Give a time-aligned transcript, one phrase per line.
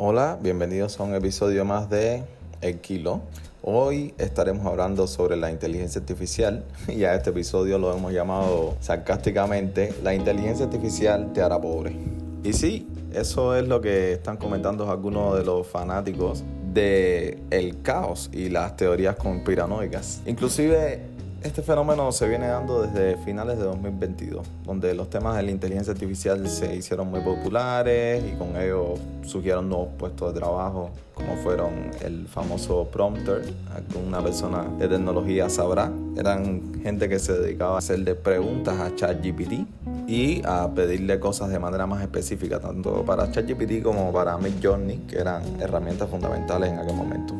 [0.00, 2.22] Hola, bienvenidos a un episodio más de
[2.60, 3.20] El Kilo.
[3.62, 9.92] Hoy estaremos hablando sobre la inteligencia artificial y a este episodio lo hemos llamado sarcásticamente
[10.04, 11.96] La inteligencia artificial te hará pobre.
[12.44, 18.30] Y sí, eso es lo que están comentando algunos de los fanáticos de el caos
[18.32, 20.22] y las teorías conspiranoicas.
[20.26, 21.00] Inclusive
[21.42, 25.92] este fenómeno se viene dando desde finales de 2022, donde los temas de la inteligencia
[25.92, 31.90] artificial se hicieron muy populares y con ello surgieron nuevos puestos de trabajo, como fueron
[32.00, 35.92] el famoso prompter, alguna persona de tecnología sabrá.
[36.16, 39.66] Eran gente que se dedicaba a hacerle preguntas a ChatGPT
[40.08, 45.18] y a pedirle cosas de manera más específica, tanto para ChatGPT como para Midjourney, que
[45.18, 47.34] eran herramientas fundamentales en aquel momento.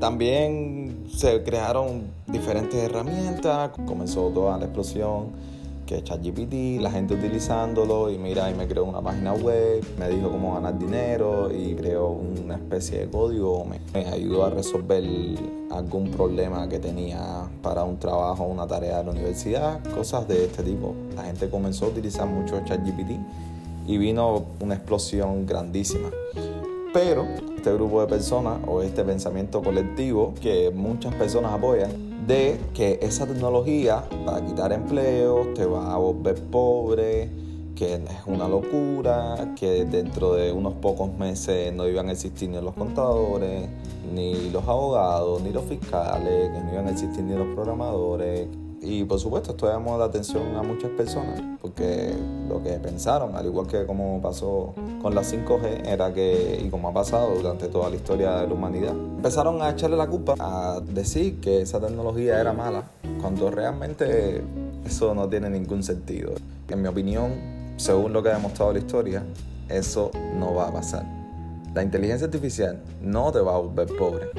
[0.00, 0.79] También
[1.14, 5.28] se crearon diferentes herramientas, comenzó toda la explosión
[5.86, 10.08] que es ChatGPT, la gente utilizándolo y mira, y me creó una página web, me
[10.08, 15.02] dijo cómo ganar dinero y creó una especie de código, me, me ayudó a resolver
[15.70, 20.62] algún problema que tenía para un trabajo, una tarea de la universidad, cosas de este
[20.62, 20.94] tipo.
[21.16, 23.10] La gente comenzó a utilizar mucho ChatGPT
[23.88, 26.10] y vino una explosión grandísima.
[26.92, 27.24] Pero
[27.56, 33.26] este grupo de personas o este pensamiento colectivo que muchas personas apoyan de que esa
[33.26, 37.30] tecnología va a quitar empleos, te va a volver pobre,
[37.76, 42.60] que es una locura, que dentro de unos pocos meses no iban a existir ni
[42.60, 43.68] los contadores,
[44.12, 48.48] ni los abogados, ni los fiscales, que no iban a existir ni los programadores,
[48.82, 52.14] y por supuesto esto llamó la atención a muchas personas porque
[52.48, 56.88] lo que pensaron, al igual que como pasó con la 5G, era que, y como
[56.88, 60.80] ha pasado durante toda la historia de la humanidad, empezaron a echarle la culpa, a
[60.80, 62.84] decir que esa tecnología era mala,
[63.20, 64.42] cuando realmente
[64.84, 66.32] eso no tiene ningún sentido.
[66.68, 69.24] En mi opinión, según lo que ha demostrado la historia,
[69.68, 71.04] eso no va a pasar.
[71.74, 74.30] La inteligencia artificial no te va a volver pobre.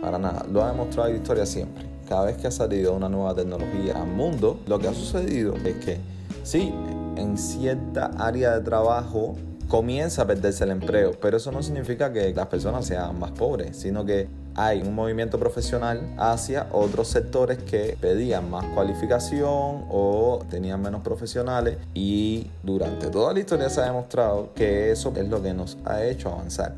[0.00, 3.34] Para nada, lo ha demostrado la historia siempre cada vez que ha salido una nueva
[3.34, 5.98] tecnología al mundo, lo que ha sucedido es que
[6.42, 6.72] sí,
[7.16, 9.36] en cierta área de trabajo
[9.68, 13.76] comienza a perderse el empleo, pero eso no significa que las personas sean más pobres,
[13.76, 20.80] sino que hay un movimiento profesional hacia otros sectores que pedían más cualificación o tenían
[20.80, 25.52] menos profesionales y durante toda la historia se ha demostrado que eso es lo que
[25.52, 26.74] nos ha hecho avanzar.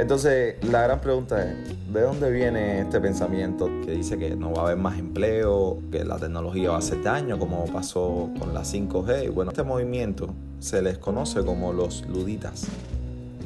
[0.00, 4.62] Entonces, la gran pregunta es, ¿de dónde viene este pensamiento que dice que no va
[4.62, 8.62] a haber más empleo, que la tecnología va a hacer daño, como pasó con la
[8.62, 9.30] 5G?
[9.30, 12.66] Bueno, este movimiento se les conoce como los luditas.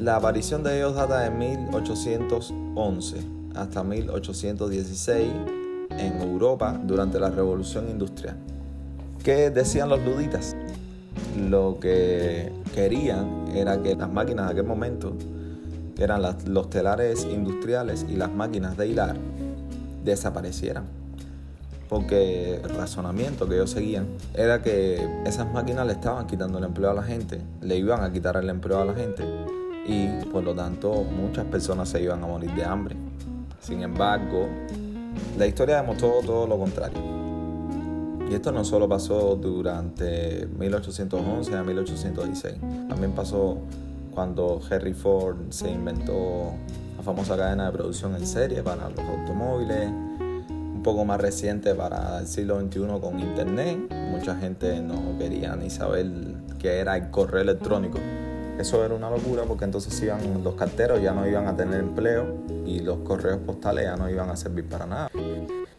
[0.01, 3.17] La aparición de ellos data de 1811
[3.57, 5.27] hasta 1816
[5.91, 8.37] en Europa durante la Revolución Industrial.
[9.25, 10.55] ¿Qué decían los luditas?
[11.37, 15.17] Lo que querían era que las máquinas de aquel momento
[15.99, 19.17] eran los telares industriales y las máquinas de hilar,
[20.05, 20.85] desaparecieran.
[21.89, 26.91] Porque el razonamiento que ellos seguían era que esas máquinas le estaban quitando el empleo
[26.91, 29.25] a la gente, le iban a quitar el empleo a la gente
[29.87, 32.97] y por lo tanto muchas personas se iban a morir de hambre.
[33.61, 34.49] Sin embargo,
[35.39, 36.99] la historia demostró todo lo contrario.
[38.31, 42.55] Y esto no solo pasó durante 1811 a 1816,
[42.89, 43.59] también pasó
[44.15, 46.53] cuando Henry Ford se inventó
[46.97, 52.21] la famosa cadena de producción en serie para los automóviles, un poco más reciente para
[52.21, 53.93] el siglo XXI con Internet.
[54.11, 56.07] Mucha gente no quería ni saber
[56.59, 57.99] qué era el correo electrónico.
[58.59, 62.37] Eso era una locura porque entonces iban, los carteros ya no iban a tener empleo
[62.65, 65.11] y los correos postales ya no iban a servir para nada.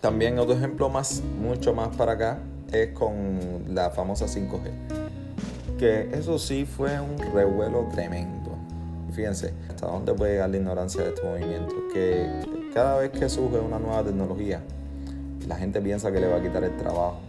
[0.02, 2.40] También otro ejemplo más, mucho más para acá,
[2.72, 3.40] es con
[3.74, 5.05] la famosa 5G
[5.78, 8.52] que eso sí fue un revuelo tremendo.
[9.12, 12.30] Fíjense, hasta dónde puede llegar la ignorancia de este movimiento, que
[12.74, 14.62] cada vez que surge una nueva tecnología,
[15.48, 17.20] la gente piensa que le va a quitar el trabajo.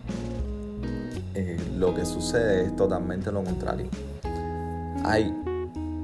[1.34, 3.88] Eh, lo que sucede es totalmente lo contrario.
[5.04, 5.32] Hay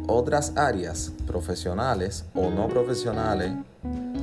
[0.07, 3.53] otras áreas profesionales o no profesionales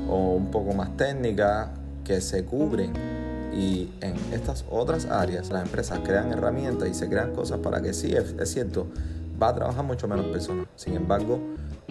[0.07, 1.69] o un poco más técnicas
[2.03, 3.18] que se cubren
[3.53, 7.93] y en estas otras áreas las empresas crean herramientas y se crean cosas para que
[7.93, 8.87] sí, es, cierto,
[9.41, 10.67] va a trabajar mucho menos personas.
[10.75, 11.39] Sin embargo,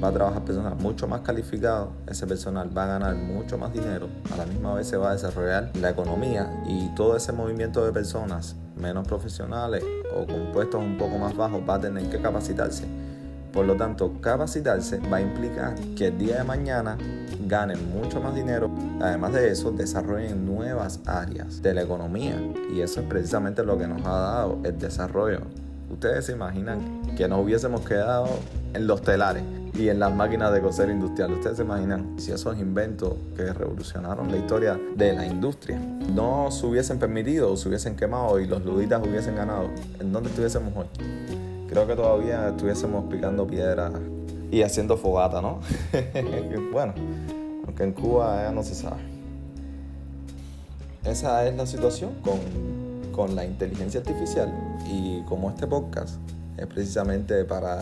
[0.03, 4.09] va a trabajar personas mucho más calificadas, ese personal va a ganar mucho más dinero,
[4.33, 7.93] a la misma vez se va a desarrollar la economía y todo ese movimiento de
[7.93, 9.83] personas menos profesionales
[10.15, 12.85] o con puestos un poco más bajos va a tener que capacitarse.
[13.53, 16.99] Por lo tanto, capacitarse va a implicar que el día de mañana
[17.47, 18.71] ganen mucho más dinero.
[19.01, 22.37] Además de eso, desarrollen nuevas áreas de la economía.
[22.73, 25.41] Y eso es precisamente lo que nos ha dado el desarrollo.
[25.91, 28.29] Ustedes se imaginan que nos hubiésemos quedado
[28.75, 29.43] en los telares
[29.75, 31.33] y en las máquinas de coser industrial.
[31.33, 36.67] Ustedes se imaginan si esos inventos que revolucionaron la historia de la industria no se
[36.67, 41.38] hubiesen permitido o se hubiesen quemado y los luditas hubiesen ganado, ¿en dónde estuviésemos hoy?
[41.69, 43.93] Creo que todavía estuviésemos picando piedras
[44.51, 45.61] y haciendo fogata, ¿no?
[46.73, 46.95] bueno,
[47.67, 49.03] aunque en Cuba ya no se sabe.
[51.05, 52.39] Esa es la situación con,
[53.13, 54.53] con la inteligencia artificial
[54.87, 56.17] y como este podcast
[56.57, 57.81] es precisamente para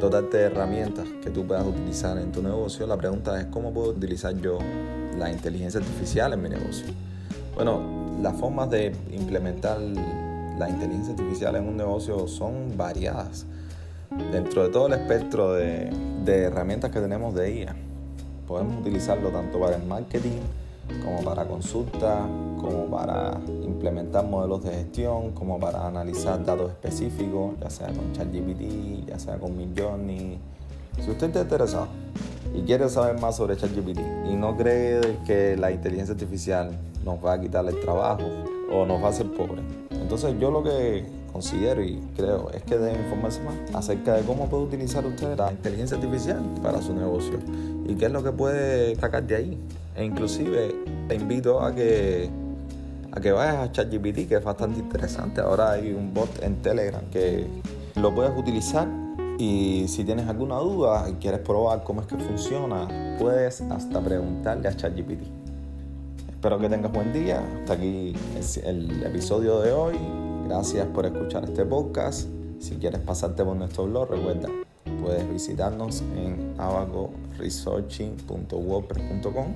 [0.00, 3.90] dotarte de herramientas que tú puedas utilizar en tu negocio, la pregunta es cómo puedo
[3.90, 4.58] utilizar yo
[5.18, 6.86] la inteligencia artificial en mi negocio.
[7.54, 7.80] Bueno,
[8.22, 9.78] las formas de implementar
[10.58, 13.46] la inteligencia artificial en un negocio son variadas.
[14.30, 15.90] Dentro de todo el espectro de,
[16.26, 17.76] herramientas que tenemos de IA,
[18.46, 20.40] podemos utilizarlo tanto para el marketing,
[21.04, 22.20] como para consulta,
[22.60, 29.08] como para implementar modelos de gestión, como para analizar datos específicos, ya sea con ChatGPT,
[29.08, 30.38] ya sea con Midjourney.
[31.00, 31.88] Si usted está interesado
[32.54, 33.98] y quiere saber más sobre ChatGPT
[34.30, 36.70] y no cree que la inteligencia artificial
[37.04, 38.24] nos va a quitar el trabajo
[38.72, 39.62] o nos va a hacer pobre,
[40.14, 44.48] entonces yo lo que considero y creo es que debe informarse más acerca de cómo
[44.48, 47.40] puede utilizar usted la inteligencia artificial para su negocio
[47.84, 49.58] y qué es lo que puede sacar de ahí.
[49.96, 50.72] E inclusive
[51.08, 52.30] te invito a que,
[53.10, 55.40] a que vayas a ChatGPT, que es bastante interesante.
[55.40, 57.48] Ahora hay un bot en Telegram que
[57.96, 58.86] lo puedes utilizar
[59.36, 64.68] y si tienes alguna duda y quieres probar cómo es que funciona, puedes hasta preguntarle
[64.68, 65.43] a ChatGPT.
[66.44, 67.42] Espero que tengas buen día.
[67.60, 68.14] Hasta aquí
[68.64, 69.96] el episodio de hoy.
[70.46, 72.28] Gracias por escuchar este podcast.
[72.58, 74.50] Si quieres pasarte por nuestro blog, recuerda
[75.02, 79.46] puedes visitarnos en abacoresearching.wordpress.com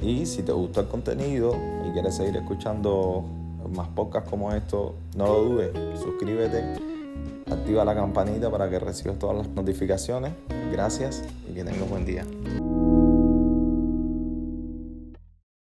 [0.00, 1.54] y si te gusta el contenido
[1.86, 3.22] y quieres seguir escuchando
[3.70, 6.64] más podcasts como esto, no lo dudes, suscríbete,
[7.46, 10.32] activa la campanita para que recibas todas las notificaciones.
[10.72, 12.24] Gracias y que tengas buen día.